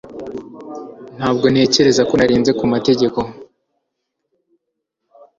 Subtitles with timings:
[1.17, 3.19] Ntabwo ntekereza ko narenze ku mategeko